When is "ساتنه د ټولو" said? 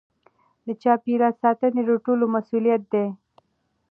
1.41-2.25